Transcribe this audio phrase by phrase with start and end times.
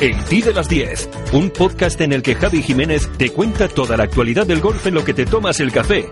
[0.00, 3.96] El Ti de las 10, un podcast en el que Javi Jiménez te cuenta toda
[3.96, 6.08] la actualidad del golf en lo que te tomas el café.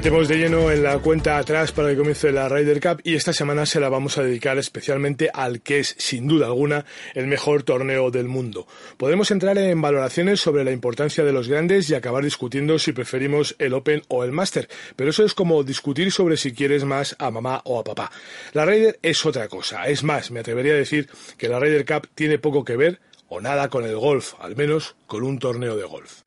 [0.00, 3.16] Metemos de lleno en la cuenta atrás para el comienzo de la Ryder Cup y
[3.16, 7.26] esta semana se la vamos a dedicar especialmente al que es, sin duda alguna, el
[7.26, 8.66] mejor torneo del mundo.
[8.96, 13.54] Podemos entrar en valoraciones sobre la importancia de los grandes y acabar discutiendo si preferimos
[13.58, 17.30] el Open o el Master, pero eso es como discutir sobre si quieres más a
[17.30, 18.10] mamá o a papá.
[18.54, 22.08] La Ryder es otra cosa, es más, me atrevería a decir que la Ryder Cup
[22.14, 25.84] tiene poco que ver o nada con el golf, al menos con un torneo de
[25.84, 26.22] golf.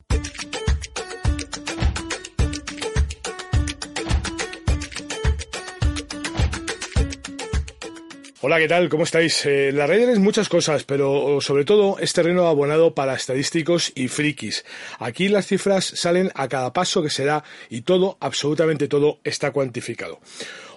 [8.45, 8.89] Hola, ¿qué tal?
[8.89, 9.45] ¿Cómo estáis?
[9.45, 14.09] Eh, la Ryder es muchas cosas, pero sobre todo es terreno abonado para estadísticos y
[14.09, 14.65] frikis.
[14.99, 19.51] Aquí las cifras salen a cada paso que se da y todo, absolutamente todo, está
[19.51, 20.19] cuantificado.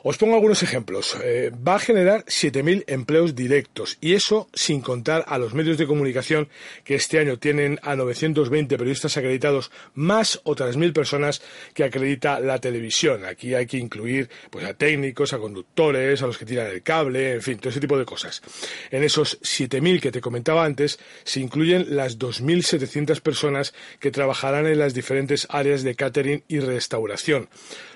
[0.02, 1.16] Os pongo algunos ejemplos.
[1.22, 5.86] Eh, va a generar 7.000 empleos directos y eso sin contar a los medios de
[5.86, 6.48] comunicación
[6.84, 11.42] que este año tienen a 920 periodistas acreditados más otras 1.000 personas
[11.75, 13.25] que acredita la televisión.
[13.25, 17.34] Aquí hay que incluir pues, a técnicos, a conductores, a los que tiran el cable,
[17.34, 18.42] en fin, todo ese tipo de cosas.
[18.91, 24.78] En esos 7.000 que te comentaba antes se incluyen las 2.700 personas que trabajarán en
[24.78, 27.48] las diferentes áreas de catering y restauración,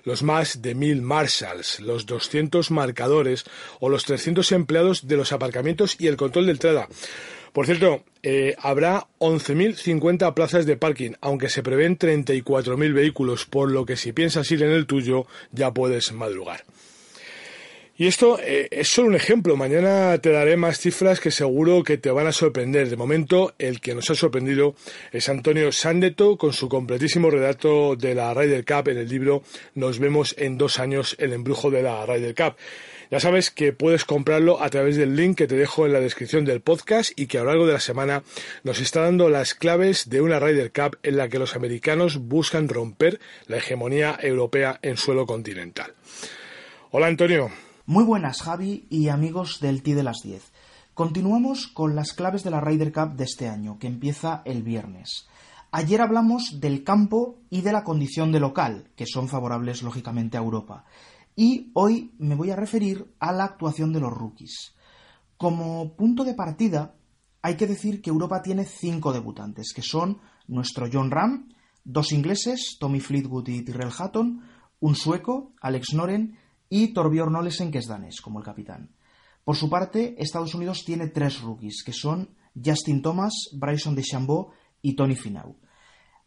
[0.04, 3.44] los más de 1.000 marshals, los 200 marcadores
[3.80, 6.88] o los 300 empleados de los aparcamientos y el control de entrada.
[7.52, 13.84] Por cierto, eh, habrá 11.050 plazas de parking, aunque se prevén 34.000 vehículos, por lo
[13.84, 16.64] que si piensas ir en el tuyo ya puedes madrugar.
[18.00, 19.58] Y esto eh, es solo un ejemplo.
[19.58, 22.88] Mañana te daré más cifras que seguro que te van a sorprender.
[22.88, 24.74] De momento, el que nos ha sorprendido
[25.12, 29.42] es Antonio Sandeto con su completísimo relato de la Ryder Cup en el libro
[29.74, 32.56] Nos vemos en dos años, el embrujo de la Ryder Cup.
[33.10, 36.46] Ya sabes que puedes comprarlo a través del link que te dejo en la descripción
[36.46, 38.22] del podcast y que a lo largo de la semana
[38.64, 42.70] nos está dando las claves de una Ryder Cup en la que los americanos buscan
[42.70, 45.92] romper la hegemonía europea en suelo continental.
[46.92, 47.52] Hola Antonio.
[47.90, 50.52] Muy buenas Javi y amigos del T de las 10.
[50.94, 55.26] Continuamos con las claves de la Ryder Cup de este año, que empieza el viernes.
[55.72, 60.40] Ayer hablamos del campo y de la condición de local, que son favorables lógicamente a
[60.40, 60.84] Europa.
[61.34, 64.76] Y hoy me voy a referir a la actuación de los rookies.
[65.36, 66.94] Como punto de partida,
[67.42, 71.48] hay que decir que Europa tiene cinco debutantes, que son nuestro John Ram,
[71.82, 74.44] dos ingleses, Tommy Fleetwood y Tyrrell Hatton,
[74.78, 76.38] un sueco, Alex Noren,
[76.70, 78.94] y Torbjörn Olesen, que es danés, como el capitán.
[79.44, 84.94] Por su parte, Estados Unidos tiene tres rookies, que son Justin Thomas, Bryson DeChambeau y
[84.94, 85.56] Tony Finau.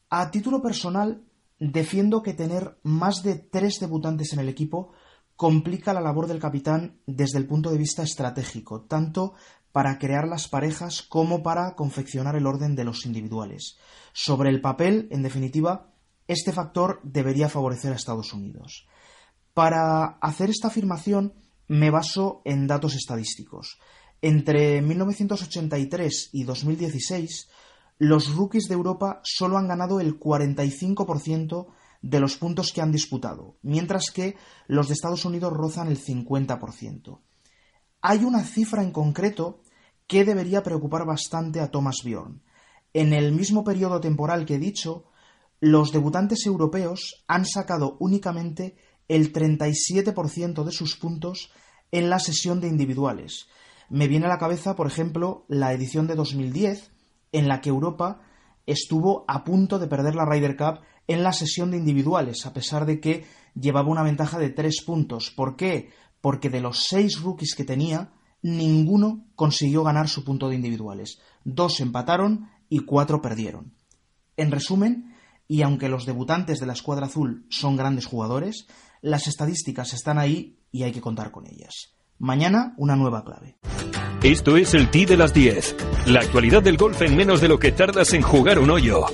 [0.09, 1.24] A título personal,
[1.59, 4.92] defiendo que tener más de tres debutantes en el equipo
[5.36, 9.34] complica la labor del capitán desde el punto de vista estratégico, tanto
[9.72, 13.78] para crear las parejas como para confeccionar el orden de los individuales.
[14.14, 15.94] Sobre el papel, en definitiva,
[16.28, 18.88] este factor debería favorecer a Estados Unidos.
[19.53, 21.34] Para hacer esta afirmación
[21.68, 23.78] me baso en datos estadísticos.
[24.22, 27.50] Entre 1983 y 2016,
[28.00, 31.68] los rookies de Europa solo han ganado el 45%
[32.02, 34.36] de los puntos que han disputado, mientras que
[34.68, 37.19] los de Estados Unidos rozan el 50%.
[38.02, 39.62] Hay una cifra en concreto
[40.08, 42.42] que debería preocupar bastante a Thomas Bjorn.
[42.92, 45.06] En el mismo periodo temporal que he dicho,
[45.59, 48.75] los debutantes europeos han sacado únicamente
[49.08, 51.52] el 37% de sus puntos
[51.91, 53.47] en la sesión de individuales.
[53.90, 56.91] Me viene a la cabeza, por ejemplo, la edición de 2010,
[57.31, 58.22] en la que Europa
[58.66, 62.86] estuvo a punto de perder la Ryder Cup en la sesión de individuales, a pesar
[62.86, 63.25] de que
[63.56, 65.31] llevaba una ventaja de tres puntos.
[65.31, 65.90] ¿Por qué?
[66.22, 71.19] Porque de los seis rookies que tenía, ninguno consiguió ganar su punto de individuales.
[71.44, 73.74] Dos empataron y cuatro perdieron.
[74.38, 75.13] En resumen,
[75.48, 78.68] y aunque los debutantes de la escuadra azul son grandes jugadores,
[79.04, 81.94] las estadísticas están ahí y hay que contar con ellas.
[82.20, 83.58] Mañana una nueva clave.
[84.24, 85.76] Esto es el T de las 10.
[86.08, 89.06] La actualidad del golf en menos de lo que tardas en jugar un hoyo.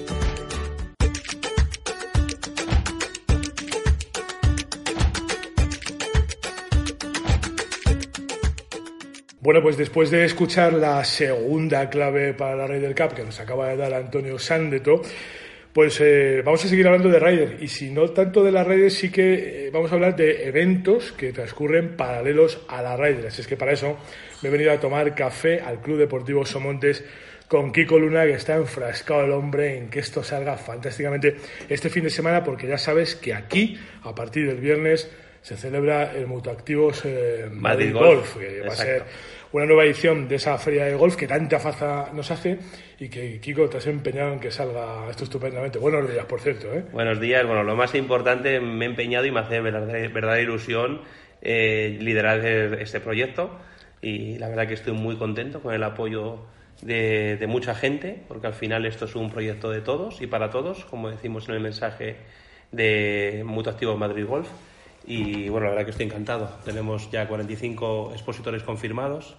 [9.41, 13.69] Bueno, pues después de escuchar la segunda clave para la Ryder Cup que nos acaba
[13.69, 15.01] de dar Antonio Sandeto,
[15.73, 17.57] pues eh, vamos a seguir hablando de Ryder.
[17.61, 21.11] Y si no tanto de la Ryder sí que eh, vamos a hablar de eventos
[21.11, 23.27] que transcurren paralelos a la Ryder.
[23.27, 23.97] Así es que para eso
[24.41, 27.03] me he venido a tomar café al Club Deportivo Somontes
[27.47, 31.35] con Kiko Luna, que está enfrascado el hombre en que esto salga fantásticamente
[31.67, 35.09] este fin de semana, porque ya sabes que aquí, a partir del viernes,
[35.41, 39.03] se celebra el Mutuactivos eh, Madrid, Golf, que va a ser
[39.51, 42.59] una nueva edición de esa feria de golf que tanta faza nos hace
[42.99, 45.79] y que, Kiko, te has empeñado en que salga esto estupendamente.
[45.79, 46.71] Buenos días, por cierto.
[46.73, 46.85] ¿eh?
[46.91, 47.45] Buenos días.
[47.45, 51.01] Bueno, lo más importante, me he empeñado y me hace verdadera ilusión
[51.41, 53.57] eh, liderar este proyecto
[54.01, 56.45] y la verdad que estoy muy contento con el apoyo
[56.81, 60.85] de, mucha gente, porque al final esto es un proyecto de todos y para todos,
[60.85, 62.17] como decimos en el mensaje
[62.71, 64.47] de Mutuactivo Madrid Golf.
[65.09, 66.47] Y bueno, la verdad que estoy encantado.
[66.63, 69.35] Tenemos ya 45 expositores confirmados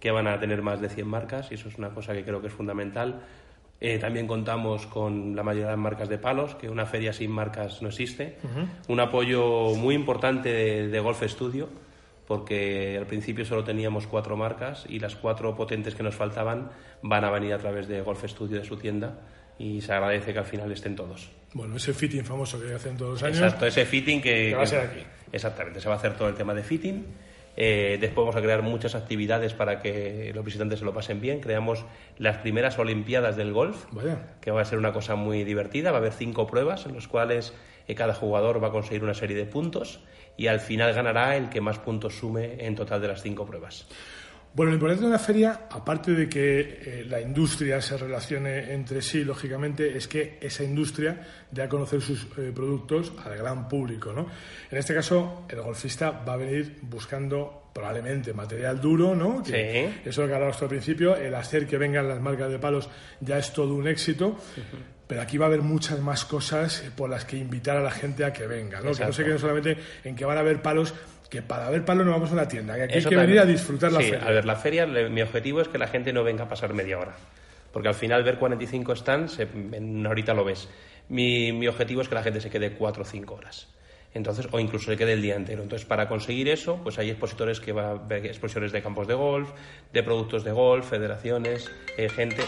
[0.00, 2.40] que van a tener más de 100 marcas y eso es una cosa que creo
[2.40, 3.22] que es fundamental.
[3.80, 7.82] Eh, también contamos con la mayoría de marcas de palos, que una feria sin marcas
[7.82, 8.36] no existe.
[8.88, 11.68] Un apoyo muy importante de, de Golf Studio
[12.26, 16.70] porque al principio solo teníamos cuatro marcas y las cuatro potentes que nos faltaban
[17.02, 19.20] van a venir a través de Golf Studio de su tienda
[19.58, 21.30] y se agradece que al final estén todos.
[21.54, 23.38] Bueno, ese fitting famoso que hacen todos los años.
[23.38, 25.00] Exacto, ese fitting que, va a ser aquí.
[25.32, 27.06] Exactamente, se va a hacer todo el tema de fitting.
[27.54, 31.40] Eh, después vamos a crear muchas actividades para que los visitantes se lo pasen bien.
[31.40, 31.84] Creamos
[32.18, 33.86] las primeras Olimpiadas del golf,
[34.40, 35.90] que va a ser una cosa muy divertida.
[35.90, 37.52] Va a haber cinco pruebas en las cuales
[37.88, 40.00] eh, cada jugador va a conseguir una serie de puntos
[40.36, 43.86] y al final ganará el que más puntos sume en total de las cinco pruebas.
[44.54, 49.00] Bueno, lo importante de una feria, aparte de que eh, la industria se relacione entre
[49.00, 54.12] sí, lógicamente, es que esa industria dé a conocer sus eh, productos al gran público.
[54.12, 54.26] ¿no?
[54.70, 59.42] En este caso, el golfista va a venir buscando probablemente material duro, ¿no?
[59.42, 59.54] sí.
[59.54, 62.90] Eso es lo que hablabas al principio, el hacer que vengan las marcas de palos
[63.22, 64.36] ya es todo un éxito.
[65.06, 68.24] Pero aquí va a haber muchas más cosas por las que invitar a la gente
[68.24, 68.92] a que venga, ¿no?
[68.92, 70.94] Que no se queden solamente en que van a haber palos
[71.28, 73.46] que para ver palo no vamos a una tienda, que aquí hay que venir a
[73.46, 74.20] disfrutar la feria.
[74.22, 76.98] A ver, la feria, mi objetivo es que la gente no venga a pasar media
[76.98, 77.14] hora,
[77.72, 80.68] porque al final ver 45 stands, en ahorita lo ves.
[81.08, 83.68] Mi, mi objetivo es que la gente se quede 4 o 5 horas.
[84.14, 85.62] Entonces, o incluso se quede el día entero.
[85.62, 89.14] Entonces, para conseguir eso, pues hay expositores que va a ver exposiciones de campos de
[89.14, 89.50] golf,
[89.92, 92.42] de productos de golf, federaciones, eh, gente.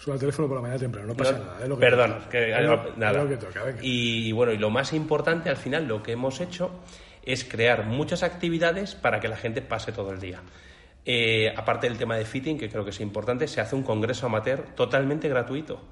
[0.00, 1.66] Suena el teléfono por la mañana temprano, no pasa nada.
[1.66, 2.54] lo que perdón, que,
[2.96, 3.26] nada.
[3.82, 6.70] y bueno, y lo más importante al final, lo que hemos hecho
[7.22, 10.40] es crear muchas actividades para que la gente pase todo el día.
[11.04, 14.24] Eh, aparte del tema de fitting, que creo que es importante, se hace un congreso
[14.24, 15.82] amateur totalmente gratuito.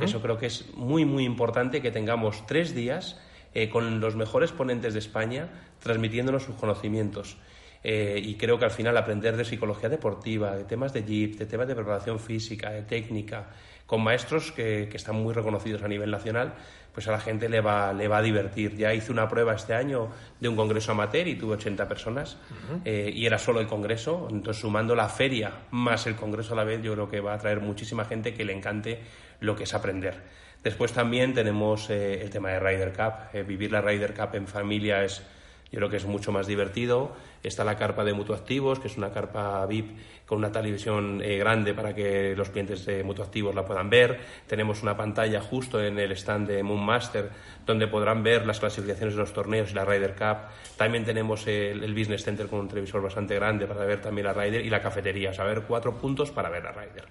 [0.00, 3.20] Eso creo que es muy, muy importante que tengamos tres días
[3.54, 5.48] eh, con los mejores ponentes de España
[5.80, 7.36] transmitiéndonos sus conocimientos.
[7.84, 11.46] Eh, y creo que al final aprender de psicología deportiva, de temas de JIP, de
[11.46, 13.46] temas de preparación física, de técnica,
[13.86, 16.54] con maestros que, que están muy reconocidos a nivel nacional,
[16.92, 18.76] pues a la gente le va, le va a divertir.
[18.76, 20.08] Ya hice una prueba este año
[20.38, 22.36] de un congreso amateur y tuve 80 personas
[22.84, 24.28] eh, y era solo el congreso.
[24.30, 27.38] Entonces, sumando la feria más el congreso a la vez, yo creo que va a
[27.38, 29.00] traer muchísima gente que le encante
[29.40, 30.20] lo que es aprender.
[30.62, 33.46] Después también tenemos eh, el tema de Ryder Cup.
[33.46, 35.22] Vivir la Ryder Cup en familia es
[35.72, 37.12] yo creo que es mucho más divertido.
[37.42, 39.96] Está la carpa de Mutuactivos, que es una carpa VIP
[40.26, 44.20] con una televisión eh, grande para que los clientes de Mutuactivos la puedan ver.
[44.46, 47.30] Tenemos una pantalla justo en el stand de Moonmaster
[47.64, 50.52] donde podrán ver las clasificaciones de los torneos y la Ryder Cup.
[50.76, 54.64] También tenemos el, Business Center con un televisor bastante grande para ver también la Ryder
[54.64, 57.06] y la cafetería, o sea, ver cuatro puntos para ver la Ryder.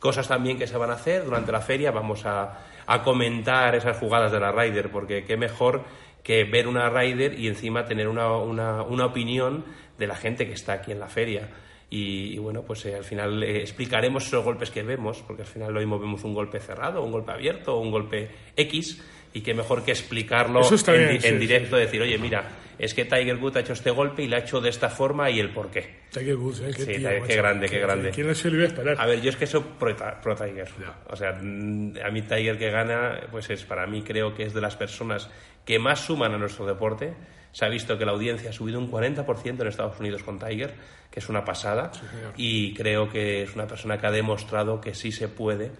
[0.00, 3.96] Cosas también que se van a hacer durante la feria, vamos a, a comentar esas
[3.96, 5.84] jugadas de la Ryder, porque qué mejor
[6.22, 9.64] que ver una rider y encima tener una, una, una opinión
[9.98, 11.48] de la gente que está aquí en la feria.
[11.94, 15.74] Y, bueno, pues eh, al final eh, explicaremos esos golpes que vemos, porque al final
[15.74, 19.84] lo mismo vemos un golpe cerrado, un golpe abierto, un golpe X, y qué mejor
[19.84, 24.22] que explicarlo en, directo, decir, oye, mira, es que Tiger Woods ha hecho este golpe
[24.22, 26.02] y lo ha hecho de esta forma y el por qué.
[26.10, 26.72] Tiger Woods, ¿eh?
[26.76, 28.10] Qué, qué grande, qué, grande.
[28.10, 29.00] ¿Quién se lo iba a esperar?
[29.00, 30.68] A ver, yo es que soy pro, Tiger.
[31.08, 34.52] O sea, mm, a mí Tiger que gana, pues es para mí creo que es
[34.52, 35.30] de las personas
[35.64, 37.14] que más suman a nuestro deporte.
[37.52, 40.74] Se ha visto que la audiencia ha subido un 40% en Estados Unidos con Tiger,
[41.10, 41.90] que es una pasada.
[42.36, 45.70] y creo que es una persona que ha demostrado que sí se puede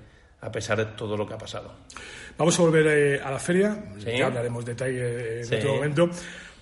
[0.43, 1.73] a pesar de todo lo que ha pasado.
[2.37, 6.11] Vamos a volver eh, a la feria, ya hablaremos de Tiger en otro momento,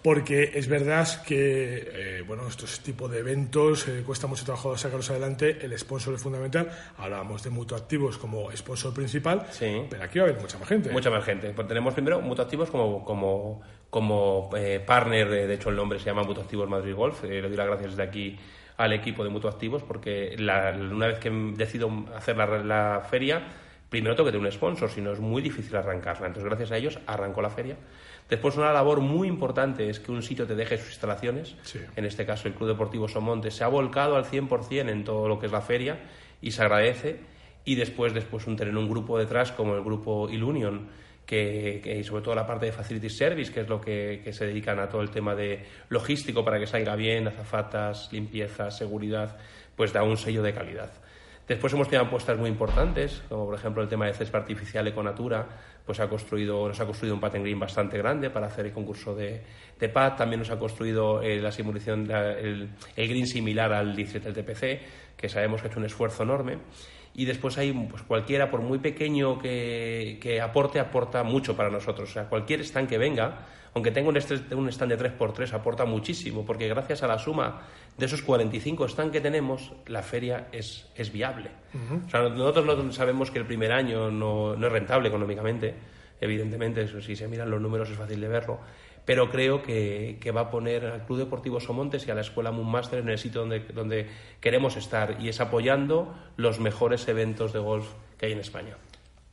[0.02, 5.10] porque es verdad que eh, bueno, estos tipos de eventos eh, cuesta mucho trabajo sacarlos
[5.10, 10.28] adelante, el sponsor es fundamental, hablábamos de Mutuactivos como sponsor principal, pero aquí va a
[10.28, 10.90] haber mucha más gente.
[10.90, 14.50] Mucha más gente, pues tenemos primero Mutuactivos como, como, como
[14.86, 18.02] partner, de hecho el nombre se llama Mutuactivos Madrid Golf, le doy las gracias desde
[18.02, 18.38] aquí
[18.76, 23.42] al equipo de Mutuactivos porque una vez que decido hacer la, la feria,
[23.90, 26.28] primero tengo que tener un sponsor, si no es muy difícil arrancarla.
[26.28, 27.76] Entonces, gracias a ellos, arrancó la feria.
[28.28, 31.56] Después, una labor muy importante es que un sitio te deje sus instalaciones.
[31.96, 35.40] En este caso, el Club Deportivo Somonte se ha volcado al 100% en todo lo
[35.40, 35.98] que es la feria
[36.40, 37.18] y se agradece.
[37.64, 40.88] Y después, después un, tener un grupo detrás como el grupo Ilunion,
[41.26, 44.46] que, que, sobre todo la parte de Facility Service, que es lo que, que, se
[44.46, 49.36] dedican a todo el tema de logístico para que salga bien, azafatas, limpieza, seguridad,
[49.76, 50.90] pues da un sello de calidad.
[51.50, 55.48] Después hemos tenido apuestas muy importantes, como por ejemplo el tema de césped artificial Econatura,
[55.84, 59.16] pues ha construido, nos ha construido un patent green bastante grande para hacer el concurso
[59.16, 59.42] de,
[59.76, 60.18] de PAT.
[60.18, 65.28] También nos ha construido eh, la simulación, el, green similar al 17 del TPC, que
[65.28, 66.58] sabemos que ha hecho un esfuerzo enorme
[67.14, 72.10] y después hay pues cualquiera, por muy pequeño que, que, aporte, aporta mucho para nosotros.
[72.10, 76.44] O sea, cualquier stand que venga, aunque tenga un, un stand de 3x3, aporta muchísimo,
[76.44, 77.62] porque gracias a la suma
[77.96, 81.50] de esos 45 stands que tenemos, la feria es, es viable.
[82.06, 85.74] o sea, nosotros no sabemos que el primer año no, no es rentable económicamente,
[86.20, 88.60] evidentemente, eso, si se miran los números es fácil de verlo,
[89.04, 92.52] pero creo que, que, va a poner al Club Deportivo Somontes y a la Escuela
[92.52, 94.08] Moonmaster en el sitio donde, donde
[94.40, 97.86] queremos estar y es apoyando los mejores eventos de golf
[98.18, 98.76] que hay en España.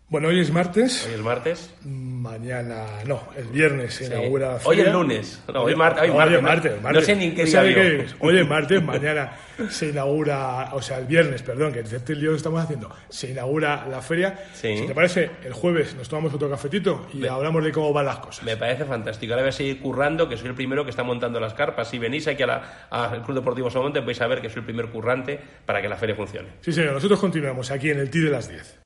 [0.09, 1.05] Bueno, hoy es martes.
[1.05, 1.69] Hoy es martes.
[1.83, 4.11] Mañana, no, el viernes se sí.
[4.13, 4.57] inaugura.
[4.63, 5.43] Hoy es lunes.
[5.53, 7.99] No, hoy, mar, hoy, martes, martes, martes, No sé ni en qué no día qué
[8.03, 8.15] es.
[8.21, 9.33] Hoy es martes, mañana
[9.69, 13.85] se inaugura, o sea, el viernes, perdón, que el lío lo estamos haciendo, se inaugura
[13.91, 14.39] la feria.
[14.53, 14.77] Sí.
[14.77, 18.05] Si te parece, el jueves nos tomamos otro cafetito y Me- hablamos de cómo van
[18.05, 18.45] las cosas.
[18.45, 19.33] Me parece fantástico.
[19.33, 21.89] Ahora voy a seguir currando, que soy el primero que está montando las carpas.
[21.89, 24.85] Si venís aquí a al Club Deportivo Somonte, vais a ver que soy el primer
[24.87, 26.47] currante para que la feria funcione.
[26.61, 28.77] Sí, señor, nosotros continuamos aquí en el TI de las 10.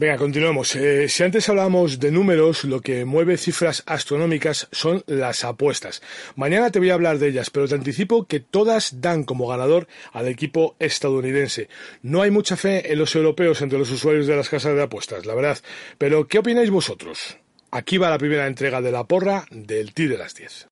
[0.00, 0.76] Venga, continuemos.
[0.76, 6.02] Eh, si antes hablábamos de números, lo que mueve cifras astronómicas son las apuestas.
[6.36, 9.88] Mañana te voy a hablar de ellas, pero te anticipo que todas dan como ganador
[10.12, 11.68] al equipo estadounidense.
[12.02, 15.26] No hay mucha fe en los europeos entre los usuarios de las casas de apuestas,
[15.26, 15.58] la verdad.
[15.98, 17.36] Pero, ¿qué opináis vosotros?
[17.72, 20.68] Aquí va la primera entrega de la porra del TI de las 10.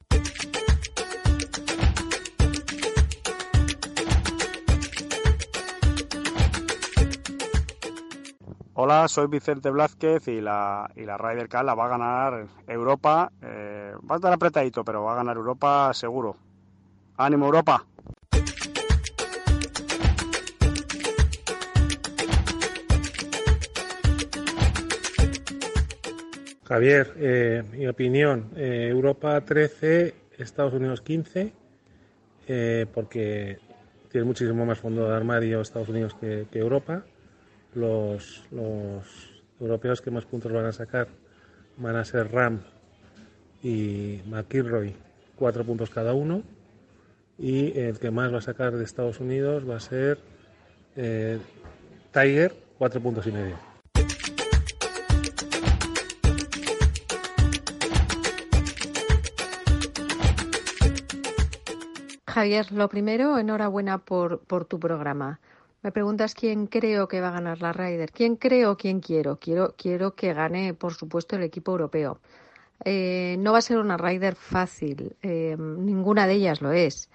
[8.78, 13.33] Hola, soy Vicente Blázquez y la, y la Ryder Cup la va a ganar Europa.
[13.40, 16.37] Eh, va a estar apretadito, pero va a ganar Europa seguro.
[17.16, 17.87] ¡Ánimo, Europa!
[26.64, 31.54] Javier, eh, mi opinión, eh, Europa 13, Estados Unidos 15,
[32.47, 33.59] eh, porque
[34.11, 37.06] tiene muchísimo más fondo de armario Estados Unidos que, que Europa.
[37.76, 38.42] Los,
[39.61, 41.09] europeos que más puntos van a sacar
[41.76, 42.61] van a ser Ram
[43.62, 44.95] y McIlroy,
[45.37, 46.42] cuatro puntos cada uno.
[47.38, 50.18] Y el que más va a sacar de Estados Unidos va a ser
[50.97, 51.38] eh,
[52.12, 53.59] Tiger, cuatro puntos y medio.
[62.26, 65.40] Javier, lo primero, enhorabuena por, por tu programa.
[65.87, 68.11] Me preguntas quién creo que va a ganar la Ryder.
[68.11, 69.38] ¿Quién creo quién quiero?
[69.38, 72.19] Quiero, quiero que gane, por supuesto, el equipo europeo.
[72.85, 77.09] Eh, no va a ser una Ryder fácil, eh, ninguna de ellas lo es.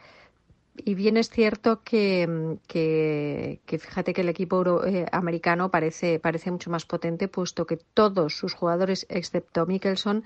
[0.77, 6.69] Y bien es cierto que, que, fíjate que el equipo eh, americano parece, parece mucho
[6.69, 10.23] más potente, puesto que todos sus jugadores, excepto Mickelson,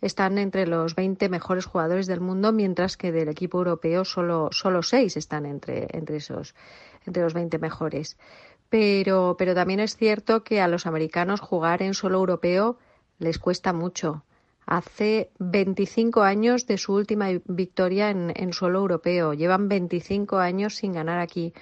[0.00, 4.82] están entre los 20 mejores jugadores del mundo, mientras que del equipo europeo solo, solo
[4.82, 6.54] seis están entre, entre esos,
[7.06, 8.18] entre los 20 mejores.
[8.68, 12.78] Pero, pero también es cierto que a los americanos jugar en solo europeo
[13.18, 14.24] les cuesta mucho.
[14.66, 19.32] Hace 25 años de su última victoria en, en suelo europeo.
[19.32, 21.54] Llevan 25 años sin ganar aquí.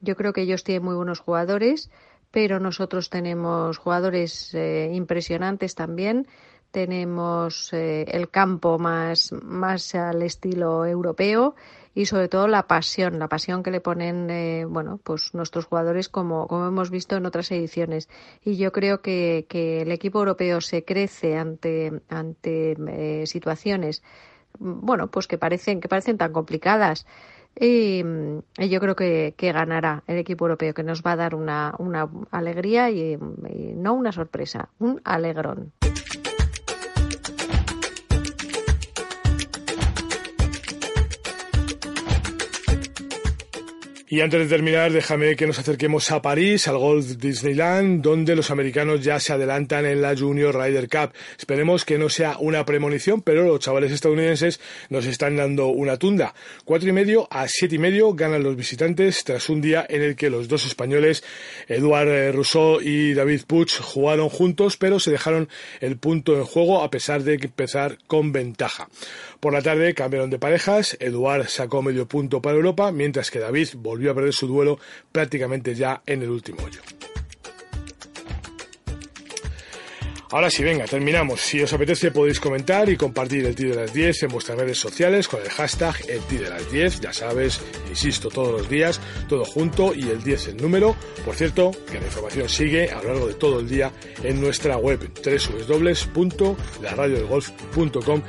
[0.00, 1.90] Yo creo que ellos tienen muy buenos jugadores,
[2.30, 6.26] pero nosotros tenemos jugadores eh, impresionantes también.
[6.76, 9.32] Tenemos eh, el campo más,
[9.94, 11.54] al estilo europeo
[11.94, 16.10] y sobre todo la pasión, la pasión que le ponen eh, bueno, pues nuestros jugadores
[16.10, 18.10] como, hemos visto en otras ediciones.
[18.44, 24.02] Y yo creo que, el equipo europeo se crece ante, eh, situaciones
[24.58, 27.06] bueno, pues que parecen, que parecen tan complicadas.
[27.58, 31.72] Y, yo creo que, ganará el equipo europeo, que nos va a dar una,
[32.30, 35.72] alegría y no una sorpresa, un alegrón.
[44.08, 48.52] Y antes de terminar, déjame que nos acerquemos a París, al Golf Disneyland, donde los
[48.52, 51.12] americanos ya se adelantan en la Junior Ryder Cup.
[51.36, 54.60] Esperemos que no sea una premonición, pero los chavales estadounidenses
[54.90, 56.34] nos están dando una tunda.
[56.64, 60.14] Cuatro y medio a siete y medio ganan los visitantes tras un día en el
[60.14, 61.24] que los dos españoles,
[61.66, 65.48] Eduard Rousseau y David Puig, jugaron juntos, pero se dejaron
[65.80, 68.88] el punto en juego a pesar de empezar con ventaja.
[69.40, 73.70] Por la tarde cambiaron de parejas, Eduard sacó medio punto para Europa, mientras que David
[73.96, 74.78] volvió a perder su duelo
[75.10, 76.80] prácticamente ya en el último hoyo.
[80.30, 81.40] Ahora sí, venga, terminamos.
[81.40, 84.76] Si os apetece podéis comentar y compartir el TI de las 10 en vuestras redes
[84.78, 87.00] sociales con el hashtag el de las 10.
[87.00, 90.96] Ya sabes, insisto, todos los días, todo junto y el 10 el número.
[91.24, 93.92] Por cierto, que la información sigue a lo largo de todo el día
[94.22, 98.22] en nuestra web www.laradiodelgolf.com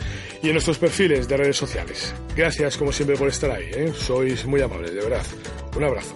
[0.43, 2.13] y en nuestros perfiles de redes sociales.
[2.35, 3.91] Gracias como siempre por estar ahí, ¿eh?
[3.97, 5.25] sois muy amables, de verdad.
[5.75, 6.13] Un abrazo.